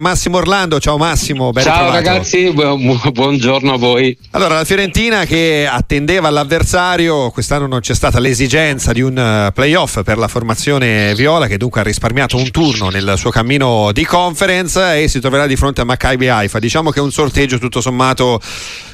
Massimo 0.00 0.36
Orlando, 0.36 0.78
ciao 0.78 0.96
Massimo. 0.96 1.50
Ben 1.50 1.64
ciao 1.64 1.90
ritrovato. 1.90 2.06
ragazzi, 2.06 2.52
bu- 2.52 3.10
buongiorno 3.10 3.72
a 3.72 3.76
voi. 3.76 4.16
Allora, 4.30 4.54
la 4.54 4.64
Fiorentina 4.64 5.24
che 5.24 5.68
attendeva 5.68 6.30
l'avversario, 6.30 7.30
quest'anno 7.30 7.66
non 7.66 7.80
c'è 7.80 7.96
stata 7.96 8.20
l'esigenza 8.20 8.92
di 8.92 9.00
un 9.00 9.18
eh, 9.18 9.50
playoff 9.52 10.04
per 10.04 10.16
la 10.16 10.28
formazione 10.28 11.16
viola, 11.16 11.48
che 11.48 11.56
dunque 11.56 11.80
ha 11.80 11.82
risparmiato 11.82 12.36
un 12.36 12.48
turno 12.52 12.90
nel 12.90 13.14
suo 13.16 13.30
cammino 13.30 13.90
di 13.90 14.04
conference 14.04 15.02
e 15.02 15.08
si 15.08 15.18
troverà 15.18 15.48
di 15.48 15.56
fronte 15.56 15.80
a 15.80 15.84
Maccabi 15.84 16.28
Haifa. 16.28 16.60
Diciamo 16.60 16.90
che 16.90 17.00
è 17.00 17.02
un 17.02 17.10
sorteggio 17.10 17.58
tutto 17.58 17.80
sommato 17.80 18.40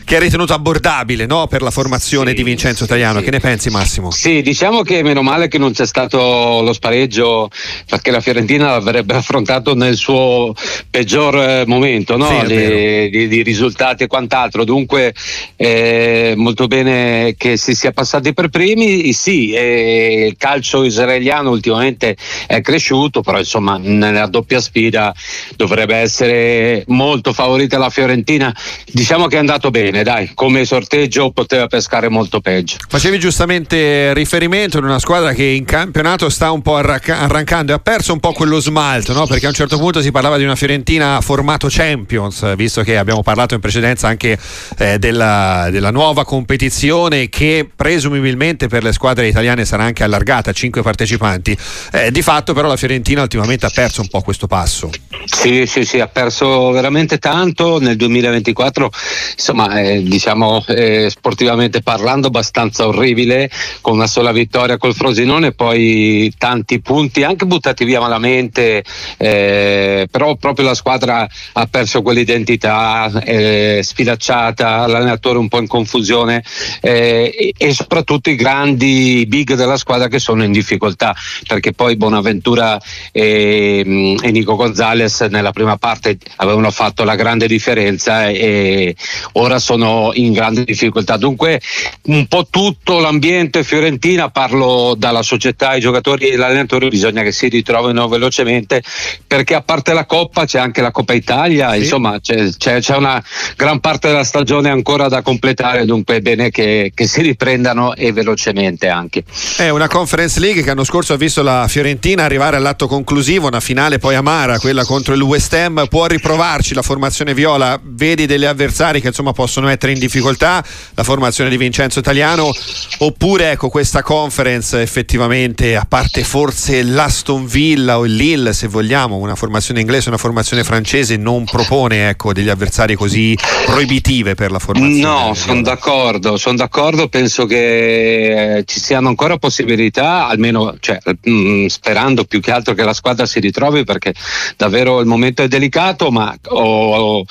che 0.04 0.16
è 0.16 0.20
ritenuto 0.20 0.52
abbordabile 0.52 1.24
no? 1.24 1.46
per 1.46 1.62
la 1.62 1.70
formazione 1.70 2.30
sì, 2.30 2.36
di 2.36 2.42
Vincenzo 2.42 2.84
Italiano. 2.84 3.18
Sì. 3.18 3.24
Che 3.24 3.30
ne 3.30 3.40
pensi, 3.40 3.70
Massimo? 3.70 4.10
Sì, 4.10 4.42
diciamo 4.42 4.82
che 4.82 5.02
meno 5.02 5.22
male 5.22 5.48
che 5.48 5.56
non 5.56 5.72
c'è 5.72 5.86
stato 5.86 6.60
lo 6.62 6.72
spareggio 6.72 7.48
perché 7.88 8.10
la 8.10 8.20
Fiorentina 8.20 8.70
l'avrebbe 8.70 9.14
affrontato 9.14 9.74
nel 9.74 9.96
suo 9.96 10.54
peggior 10.90 11.36
eh, 11.36 11.64
momento 11.66 12.16
no? 12.16 12.26
Sì, 12.26 12.46
di, 12.46 13.10
di, 13.10 13.28
di, 13.28 13.42
risultati 13.42 14.02
e 14.02 14.06
quant'altro. 14.06 14.64
Dunque, 14.64 15.14
eh, 15.56 16.34
molto 16.36 16.66
bene 16.66 17.34
che 17.38 17.56
si 17.56 17.74
sia 17.74 17.92
passati 17.92 18.34
per 18.34 18.48
primi. 18.48 19.12
Sì, 19.14 19.52
eh, 19.52 20.26
il 20.28 20.36
calcio 20.36 20.84
israeliano 20.84 21.50
ultimamente 21.50 22.16
è 22.46 22.60
cresciuto, 22.60 23.22
però 23.22 23.38
insomma, 23.38 23.78
nella 23.78 24.26
doppia 24.26 24.60
sfida 24.60 25.14
dovrebbe 25.56 25.96
essere 25.96 26.84
molto 26.88 27.32
favorita 27.32 27.78
la 27.78 27.90
Fiorentina. 27.90 28.54
Diciamo 28.90 29.28
che 29.28 29.36
è 29.36 29.38
andato 29.38 29.70
bene 29.70 29.93
bene, 29.94 30.02
dai, 30.02 30.30
come 30.34 30.64
sorteggio 30.64 31.30
poteva 31.30 31.68
pescare 31.68 32.08
molto 32.08 32.40
peggio. 32.40 32.78
Facevi 32.88 33.18
giustamente 33.20 34.12
riferimento 34.12 34.78
ad 34.78 34.84
una 34.84 34.98
squadra 34.98 35.32
che 35.32 35.44
in 35.44 35.64
campionato 35.64 36.28
sta 36.28 36.50
un 36.50 36.62
po' 36.62 36.76
arranca- 36.76 37.20
arrancando 37.20 37.70
e 37.70 37.76
ha 37.76 37.78
perso 37.78 38.12
un 38.12 38.18
po' 38.18 38.32
quello 38.32 38.58
smalto, 38.58 39.12
no? 39.12 39.26
perché 39.26 39.46
a 39.46 39.50
un 39.50 39.54
certo 39.54 39.78
punto 39.78 40.02
si 40.02 40.10
parlava 40.10 40.36
di 40.36 40.42
una 40.44 40.56
Fiorentina 40.56 41.20
formato 41.20 41.68
Champions, 41.70 42.56
visto 42.56 42.82
che 42.82 42.96
abbiamo 42.96 43.22
parlato 43.22 43.54
in 43.54 43.60
precedenza 43.60 44.08
anche 44.08 44.36
eh, 44.78 44.98
della, 44.98 45.68
della, 45.70 45.92
nuova 45.92 46.24
competizione 46.24 47.28
che 47.28 47.68
presumibilmente 47.74 48.66
per 48.66 48.82
le 48.82 48.92
squadre 48.92 49.28
italiane 49.28 49.64
sarà 49.64 49.84
anche 49.84 50.02
allargata 50.02 50.50
a 50.50 50.52
cinque 50.52 50.82
partecipanti. 50.82 51.56
Eh, 51.92 52.10
di 52.10 52.22
fatto 52.22 52.52
però 52.52 52.66
la 52.66 52.76
Fiorentina 52.76 53.22
ultimamente 53.22 53.66
ha 53.66 53.70
perso 53.72 54.00
un 54.00 54.08
po' 54.08 54.22
questo 54.22 54.48
passo. 54.48 54.90
Sì, 55.24 55.66
sì, 55.66 55.84
sì, 55.84 56.00
ha 56.00 56.08
perso 56.08 56.70
veramente 56.70 57.18
tanto 57.18 57.78
nel 57.78 57.96
2024, 57.96 58.90
insomma 59.36 59.80
eh, 59.84 60.02
diciamo 60.02 60.64
eh, 60.68 61.10
sportivamente 61.10 61.82
parlando 61.82 62.28
abbastanza 62.28 62.86
orribile 62.86 63.50
con 63.82 63.94
una 63.94 64.06
sola 64.06 64.32
vittoria 64.32 64.78
col 64.78 64.94
Frosinone 64.94 65.52
poi 65.52 66.32
tanti 66.38 66.80
punti 66.80 67.22
anche 67.22 67.44
buttati 67.44 67.84
via 67.84 68.00
malamente 68.00 68.82
eh, 69.18 70.08
però 70.10 70.36
proprio 70.36 70.66
la 70.66 70.74
squadra 70.74 71.28
ha 71.52 71.66
perso 71.66 72.00
quell'identità 72.00 73.10
eh, 73.24 73.80
sfilacciata 73.82 74.86
l'allenatore 74.86 75.38
un 75.38 75.48
po' 75.48 75.60
in 75.60 75.66
confusione 75.66 76.42
eh, 76.80 77.34
e, 77.36 77.52
e, 77.56 77.74
soprattutto 77.74 78.30
i 78.30 78.36
grandi 78.36 79.26
big 79.28 79.54
della 79.54 79.76
squadra 79.76 80.08
che 80.08 80.18
sono 80.18 80.44
in 80.44 80.52
difficoltà 80.52 81.14
perché 81.46 81.72
poi 81.72 81.96
Bonaventura 81.96 82.80
e, 83.12 84.16
e 84.22 84.30
Nico 84.30 84.56
Gonzalez 84.56 85.20
nella 85.22 85.52
prima 85.52 85.76
parte 85.76 86.16
avevano 86.36 86.70
fatto 86.70 87.04
la 87.04 87.14
grande 87.14 87.46
differenza 87.46 88.28
e 88.28 88.96
ora 89.32 89.58
sono 89.58 89.73
in 89.76 90.32
grande 90.32 90.64
difficoltà. 90.64 91.16
Dunque 91.16 91.60
un 92.04 92.26
po' 92.26 92.46
tutto 92.48 92.98
l'ambiente 92.98 93.64
fiorentina, 93.64 94.30
parlo 94.30 94.94
dalla 94.96 95.22
società, 95.22 95.70
ai 95.70 95.80
giocatori 95.80 96.28
e 96.28 96.36
l'allenatore, 96.36 96.88
bisogna 96.88 97.22
che 97.22 97.32
si 97.32 97.48
ritrovino 97.48 98.08
velocemente 98.08 98.82
perché 99.26 99.54
a 99.54 99.62
parte 99.62 99.92
la 99.92 100.06
Coppa 100.06 100.44
c'è 100.44 100.58
anche 100.58 100.80
la 100.80 100.90
Coppa 100.90 101.12
Italia, 101.12 101.72
sì. 101.72 101.78
insomma 101.78 102.20
c'è, 102.20 102.50
c'è, 102.56 102.80
c'è, 102.80 102.96
una 102.96 103.22
gran 103.56 103.80
parte 103.80 104.08
della 104.08 104.24
stagione 104.24 104.70
ancora 104.70 105.08
da 105.08 105.22
completare, 105.22 105.84
dunque 105.84 106.16
è 106.16 106.20
bene 106.20 106.50
che, 106.50 106.92
che 106.94 107.06
si 107.06 107.22
riprendano 107.22 107.94
e 107.94 108.12
velocemente 108.12 108.88
anche. 108.88 109.24
È 109.56 109.68
una 109.68 109.88
Conference 109.88 110.38
League 110.40 110.62
che 110.62 110.68
l'anno 110.68 110.84
scorso 110.84 111.14
ha 111.14 111.16
visto 111.16 111.42
la 111.42 111.66
Fiorentina 111.68 112.24
arrivare 112.24 112.56
all'atto 112.56 112.86
conclusivo, 112.86 113.48
una 113.48 113.60
finale 113.60 113.98
poi 113.98 114.14
amara, 114.14 114.58
quella 114.58 114.84
contro 114.84 115.14
il 115.14 115.22
West 115.22 115.52
Ham, 115.54 115.86
può 115.88 116.06
riprovarci 116.06 116.74
la 116.74 116.82
formazione 116.82 117.34
viola, 117.34 117.78
vedi 117.82 118.26
degli 118.26 118.44
avversari 118.44 119.00
che 119.00 119.08
insomma 119.08 119.32
possono 119.32 119.63
mettere 119.64 119.92
in 119.92 119.98
difficoltà 119.98 120.64
la 120.94 121.02
formazione 121.02 121.50
di 121.50 121.56
Vincenzo 121.56 121.98
Italiano 121.98 122.52
oppure 122.98 123.52
ecco 123.52 123.68
questa 123.68 124.02
conference 124.02 124.80
effettivamente 124.80 125.76
a 125.76 125.84
parte 125.88 126.22
forse 126.24 126.82
l'Aston 126.82 127.46
Villa 127.46 127.98
o 127.98 128.06
il 128.06 128.14
Lille 128.14 128.52
se 128.52 128.68
vogliamo 128.68 129.16
una 129.16 129.34
formazione 129.34 129.80
inglese 129.80 130.08
una 130.08 130.18
formazione 130.18 130.64
francese 130.64 131.16
non 131.16 131.44
propone 131.44 132.08
ecco 132.08 132.32
degli 132.32 132.48
avversari 132.48 132.94
così 132.94 133.36
proibitive 133.66 134.34
per 134.34 134.50
la 134.50 134.58
formazione 134.58 135.00
no 135.00 135.34
sono 135.34 135.62
d'accordo 135.62 136.36
sono 136.36 136.56
d'accordo 136.56 137.08
penso 137.08 137.46
che 137.46 138.62
ci 138.66 138.80
siano 138.80 139.08
ancora 139.08 139.38
possibilità 139.38 140.26
almeno 140.26 140.76
cioè, 140.80 140.98
mh, 141.22 141.66
sperando 141.66 142.24
più 142.24 142.40
che 142.40 142.50
altro 142.50 142.74
che 142.74 142.84
la 142.84 142.92
squadra 142.92 143.26
si 143.26 143.40
ritrovi 143.40 143.84
perché 143.84 144.14
davvero 144.56 145.00
il 145.00 145.06
momento 145.06 145.42
è 145.42 145.48
delicato 145.48 146.10
ma 146.10 146.34
ho, 146.48 147.24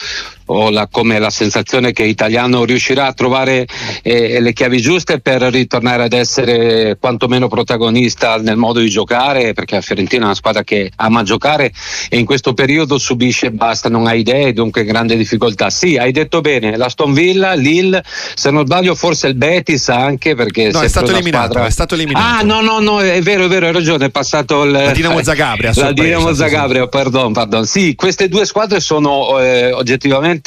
ho 0.53 0.69
la, 0.69 0.87
come 0.89 1.19
la 1.19 1.29
sensazione 1.29 1.91
che 1.91 2.03
Italiano 2.03 2.63
riuscirà 2.63 3.07
a 3.07 3.13
trovare 3.13 3.65
eh, 4.01 4.39
le 4.39 4.53
chiavi 4.53 4.79
giuste 4.79 5.19
per 5.19 5.41
ritornare 5.41 6.03
ad 6.03 6.13
essere 6.13 6.97
quantomeno 6.99 7.47
protagonista 7.47 8.37
nel 8.37 8.57
modo 8.57 8.79
di 8.79 8.89
giocare, 8.89 9.53
perché 9.53 9.75
la 9.75 9.81
Fiorentina 9.81 10.23
è 10.23 10.25
una 10.25 10.35
squadra 10.35 10.63
che 10.63 10.91
ama 10.97 11.23
giocare 11.23 11.71
e 12.09 12.17
in 12.17 12.25
questo 12.25 12.53
periodo 12.53 12.97
subisce 12.97 13.51
basta, 13.51 13.89
non 13.89 14.07
ha 14.07 14.13
idee, 14.13 14.53
dunque 14.53 14.83
grande 14.83 15.15
difficoltà. 15.15 15.69
Sì, 15.69 15.97
hai 15.97 16.11
detto 16.11 16.41
bene, 16.41 16.77
la 16.77 16.89
Stone 16.89 17.13
Villa, 17.13 17.53
Lille, 17.53 18.03
se 18.35 18.51
non 18.51 18.65
sbaglio 18.65 18.95
forse 18.95 19.27
il 19.27 19.35
Betis 19.35 19.89
anche 19.89 20.35
perché 20.35 20.71
no, 20.71 20.81
è 20.81 20.87
stato, 20.87 21.11
eliminato, 21.11 21.45
squadra... 21.45 21.67
è 21.67 21.71
stato 21.71 21.95
eliminato. 21.95 22.25
Ah, 22.25 22.41
no, 22.43 22.61
no, 22.61 22.79
no, 22.79 23.01
è 23.01 23.21
vero, 23.21 23.45
è 23.45 23.47
vero, 23.47 23.65
hai 23.67 23.71
ragione, 23.71 24.05
è 24.05 24.09
passato 24.09 24.63
il 24.63 24.71
la 24.71 24.91
Dinamo 24.91 25.23
Zagabria, 25.23 25.71
la 25.75 25.91
Dinamo 25.91 26.33
Zagabria, 26.33 26.87
pardon, 26.87 27.33
pardon. 27.33 27.65
Sì, 27.65 27.95
queste 27.95 28.27
due 28.27 28.45
squadre 28.45 28.79
sono 28.79 29.39
eh, 29.39 29.71
oggettivamente 29.71 30.42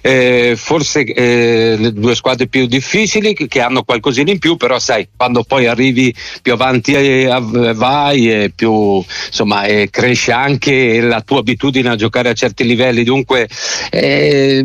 eh, 0.00 0.54
forse 0.56 1.04
eh, 1.04 1.76
le 1.78 1.92
due 1.92 2.14
squadre 2.14 2.46
più 2.46 2.66
difficili 2.66 3.34
che, 3.34 3.60
hanno 3.60 3.82
qualcosina 3.82 4.30
in 4.30 4.38
più, 4.38 4.56
però 4.56 4.78
sai, 4.78 5.08
quando 5.16 5.42
poi 5.42 5.66
arrivi 5.66 6.14
più 6.42 6.52
avanti 6.52 6.94
eh, 6.94 7.28
vai 7.74 8.30
e 8.30 8.52
più 8.54 9.02
insomma 9.26 9.62
cresce 9.90 10.32
anche 10.32 11.00
la 11.00 11.20
tua 11.20 11.40
abitudine 11.40 11.90
a 11.90 11.96
giocare 11.96 12.30
a 12.30 12.34
certi 12.34 12.64
livelli, 12.64 13.04
dunque 13.04 13.48
eh, 13.90 14.64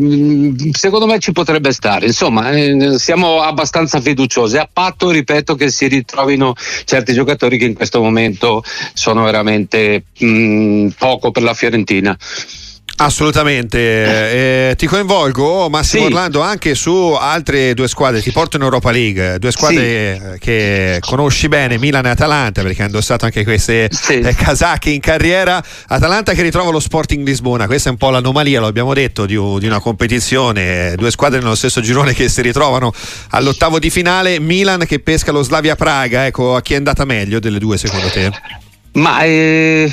secondo 0.72 1.05
me 1.05 1.19
ci 1.19 1.31
potrebbe 1.31 1.72
stare, 1.72 2.07
insomma 2.07 2.51
eh, 2.51 2.97
siamo 2.97 3.41
abbastanza 3.41 4.00
fiduciosi, 4.01 4.57
a 4.57 4.69
patto 4.72 5.09
ripeto 5.09 5.55
che 5.55 5.69
si 5.69 5.88
ritrovino 5.88 6.53
certi 6.85 7.13
giocatori 7.13 7.57
che 7.57 7.66
in 7.66 7.73
questo 7.73 8.01
momento 8.01 8.63
sono 8.94 9.23
veramente 9.23 10.03
mh, 10.17 10.90
poco 10.97 11.31
per 11.31 11.44
la 11.44 11.53
Fiorentina. 11.53 12.17
Assolutamente, 12.96 14.70
eh, 14.70 14.76
ti 14.76 14.86
coinvolgo 14.86 15.68
Massimo 15.68 16.04
sì. 16.04 16.08
Orlando 16.09 16.42
anche 16.42 16.76
su 16.76 16.94
altre 17.20 17.74
due 17.74 17.88
squadre, 17.88 18.22
ti 18.22 18.31
porto 18.31 18.58
in 18.58 18.64
Europa 18.64 18.92
League, 18.92 19.40
due 19.40 19.52
squadre 19.52 20.34
sì. 20.34 20.40
che 20.40 21.00
conosci 21.02 21.48
bene, 21.48 21.80
Milan 21.80 22.06
e 22.06 22.09
Atalanta 22.09 22.62
perché 22.62 22.84
ha 22.84 22.86
indossato 22.86 23.26
anche 23.26 23.44
queste 23.44 23.90
sì. 23.92 24.20
eh, 24.20 24.36
casacche 24.36 24.92
in 24.92 25.00
carriera, 25.00 25.62
Atalanta 25.88 26.34
che 26.34 26.44
ritrova 26.44 26.70
lo 26.70 26.80
Sporting 26.80 27.26
Lisbona, 27.26 27.66
questa 27.66 27.90
è 27.90 27.92
un 27.92 27.98
po' 27.98 28.12
l'anomalia, 28.12 28.59
lo 28.59 28.68
abbiamo 28.68 28.94
detto, 28.94 29.26
di, 29.26 29.34
di 29.34 29.66
una 29.66 29.80
competizione, 29.80 30.94
due 30.96 31.09
squadre 31.09 31.40
nello 31.40 31.56
stesso 31.56 31.82
girone 31.82 32.14
che 32.14 32.30
si 32.30 32.42
ritrovano 32.44 32.94
all'ottavo 33.30 33.80
di 33.80 33.90
finale, 33.90 34.40
Milan 34.40 34.86
che 34.86 35.00
pesca 35.00 35.32
lo 35.32 35.42
Slavia 35.42 35.76
Praga, 35.76 36.28
ecco 36.28 36.56
a 36.56 36.62
chi 36.62 36.74
è 36.74 36.78
andata 36.78 37.06
meglio 37.06 37.40
delle 37.40 37.58
due 37.58 37.78
secondo 37.78 38.09
te? 38.09 38.32
Ma 38.94 39.24
eh 39.24 39.92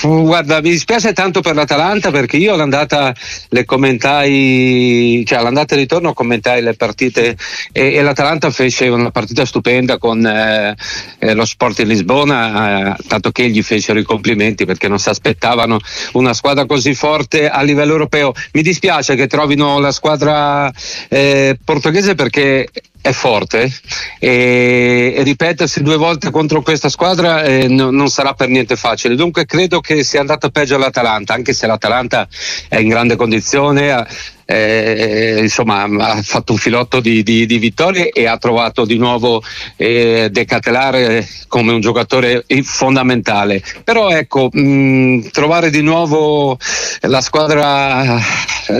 Guarda, 0.00 0.60
mi 0.60 0.70
dispiace 0.70 1.12
tanto 1.12 1.40
per 1.40 1.56
l'Atalanta 1.56 2.12
perché 2.12 2.36
io 2.36 2.54
all'andata 2.54 3.12
le 3.48 3.64
commentai, 3.64 5.24
cioè 5.26 5.38
all'andata 5.38 5.74
e 5.74 5.78
ritorno 5.78 6.12
commentai 6.12 6.62
le 6.62 6.74
partite 6.74 7.36
e, 7.72 7.94
e, 7.94 8.02
l'Atalanta 8.02 8.50
fece 8.50 8.86
una 8.88 9.10
partita 9.10 9.44
stupenda 9.44 9.98
con 9.98 10.24
eh, 10.24 10.76
eh, 11.18 11.34
lo 11.34 11.44
Sport 11.44 11.80
in 11.80 11.88
Lisbona, 11.88 12.94
eh, 12.94 13.02
tanto 13.08 13.32
che 13.32 13.48
gli 13.48 13.62
fecero 13.62 13.98
i 13.98 14.04
complimenti 14.04 14.64
perché 14.66 14.86
non 14.86 15.00
si 15.00 15.08
aspettavano 15.08 15.80
una 16.12 16.32
squadra 16.32 16.64
così 16.64 16.94
forte 16.94 17.48
a 17.48 17.62
livello 17.62 17.92
europeo. 17.92 18.32
Mi 18.52 18.62
dispiace 18.62 19.16
che 19.16 19.26
trovino 19.26 19.80
la 19.80 19.90
squadra 19.90 20.72
eh, 21.08 21.58
portoghese 21.64 22.14
perché 22.14 22.68
è 23.00 23.12
forte 23.12 23.72
e, 24.18 25.14
e, 25.16 25.22
ripetersi 25.22 25.82
due 25.82 25.96
volte 25.96 26.30
contro 26.30 26.62
questa 26.62 26.88
squadra 26.88 27.42
eh, 27.42 27.68
no, 27.68 27.90
non 27.90 28.08
sarà 28.08 28.34
per 28.34 28.48
niente 28.48 28.76
facile. 28.76 29.14
Dunque 29.14 29.46
credo 29.46 29.80
che 29.80 30.02
sia 30.02 30.20
andata 30.20 30.48
peggio 30.50 30.74
all'Atalanta, 30.74 31.34
anche 31.34 31.52
se 31.52 31.66
l'Atalanta 31.66 32.28
è 32.68 32.78
in 32.78 32.88
grande 32.88 33.16
condizione. 33.16 34.06
Eh, 34.50 35.40
insomma 35.42 35.82
ha 35.82 36.22
fatto 36.22 36.52
un 36.52 36.58
filotto 36.58 37.00
di, 37.00 37.22
di, 37.22 37.44
di, 37.44 37.58
vittorie 37.58 38.08
e 38.08 38.26
ha 38.26 38.38
trovato 38.38 38.86
di 38.86 38.96
nuovo 38.96 39.42
eh, 39.76 40.28
De 40.30 40.46
Catelare 40.46 41.28
come 41.48 41.72
un 41.72 41.80
giocatore 41.80 42.46
fondamentale. 42.62 43.62
Però 43.84 44.08
ecco, 44.08 44.48
mh, 44.50 45.28
trovare 45.32 45.68
di 45.68 45.82
nuovo 45.82 46.56
la 47.02 47.20
squadra 47.20 48.18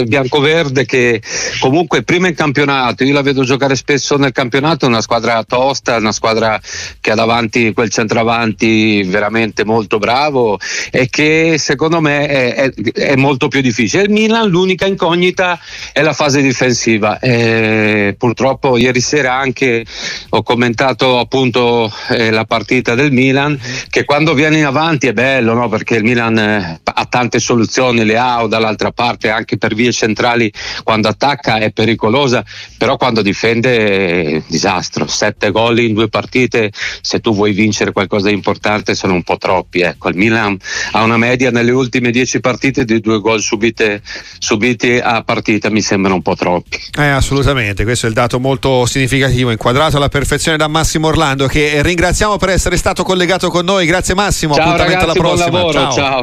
biancoverde 0.06 0.84
che 0.84 1.20
comunque 1.60 2.02
prima 2.02 2.28
in 2.28 2.34
campionato, 2.34 3.04
io 3.04 3.12
la 3.12 3.22
vedo 3.22 3.44
giocare 3.44 3.76
spesso 3.76 4.16
nel 4.16 4.32
campionato, 4.32 4.86
una 4.86 5.02
squadra 5.02 5.44
tosta, 5.44 5.96
una 5.96 6.12
squadra 6.12 6.58
che 7.00 7.10
ha 7.10 7.14
davanti 7.14 7.72
quel 7.72 7.90
centravanti 7.90 9.02
veramente 9.04 9.64
molto 9.64 9.98
bravo 9.98 10.58
e 10.90 11.08
che 11.10 11.56
secondo 11.58 12.00
me 12.00 12.26
è, 12.26 12.54
è, 12.54 12.72
è 12.92 13.16
molto 13.16 13.48
più 13.48 13.60
difficile. 13.60 14.04
Il 14.04 14.10
Milan 14.10 14.48
l'unica 14.48 14.86
incognita 14.86 15.57
è 15.92 16.02
la 16.02 16.12
fase 16.12 16.42
difensiva. 16.42 17.18
E 17.18 18.14
purtroppo 18.18 18.76
ieri 18.76 19.00
sera 19.00 19.34
anche 19.34 19.84
ho 20.30 20.42
commentato 20.42 21.18
appunto 21.18 21.92
eh, 22.08 22.30
la 22.30 22.44
partita 22.44 22.94
del 22.94 23.12
Milan 23.12 23.58
che 23.88 24.04
quando 24.04 24.34
viene 24.34 24.58
in 24.58 24.66
avanti 24.66 25.06
è 25.06 25.12
bello 25.12 25.54
no? 25.54 25.68
perché 25.68 25.96
il 25.96 26.04
Milan 26.04 26.38
eh, 26.38 26.80
ha 26.82 27.04
tante 27.06 27.38
soluzioni, 27.38 28.04
le 28.04 28.16
ha 28.16 28.42
o 28.42 28.46
dall'altra 28.46 28.90
parte 28.90 29.30
anche 29.30 29.58
per 29.58 29.74
vie 29.74 29.92
centrali 29.92 30.52
quando 30.82 31.08
attacca 31.08 31.58
è 31.58 31.70
pericolosa, 31.70 32.44
però 32.76 32.96
quando 32.96 33.22
difende 33.22 34.36
è 34.36 34.42
disastro. 34.46 35.06
Sette 35.06 35.50
gol 35.50 35.78
in 35.78 35.94
due 35.94 36.08
partite, 36.08 36.70
se 37.00 37.20
tu 37.20 37.34
vuoi 37.34 37.52
vincere 37.52 37.92
qualcosa 37.92 38.28
di 38.28 38.34
importante 38.34 38.94
sono 38.94 39.14
un 39.14 39.22
po' 39.22 39.36
troppi. 39.36 39.80
Ecco, 39.80 40.08
il 40.08 40.16
Milan 40.16 40.56
ha 40.92 41.02
una 41.02 41.16
media 41.16 41.50
nelle 41.50 41.70
ultime 41.70 42.10
dieci 42.10 42.40
partite 42.40 42.84
di 42.84 43.00
due 43.00 43.20
gol 43.20 43.40
subite, 43.40 44.02
subiti 44.38 44.98
a 44.98 45.22
partita, 45.22 45.46
mi 45.70 45.80
sembrano 45.80 46.16
un 46.16 46.22
po' 46.22 46.34
troppi. 46.34 46.78
Eh, 46.98 47.08
assolutamente, 47.08 47.84
questo 47.84 48.06
è 48.06 48.08
il 48.08 48.14
dato 48.14 48.38
molto 48.38 48.86
significativo, 48.86 49.50
inquadrato 49.50 49.96
alla 49.96 50.08
perfezione 50.08 50.56
da 50.56 50.68
Massimo 50.68 51.08
Orlando, 51.08 51.46
che 51.46 51.82
ringraziamo 51.82 52.36
per 52.36 52.50
essere 52.50 52.76
stato 52.76 53.02
collegato 53.02 53.50
con 53.50 53.64
noi. 53.64 53.86
Grazie 53.86 54.14
Massimo, 54.14 54.54
ciao 54.54 54.64
appuntamento 54.64 55.06
ragazzi, 55.06 55.18
alla 55.18 55.28
prossima. 55.28 55.56
Lavoro, 55.56 55.72
ciao. 55.72 55.92
ciao. 55.92 56.22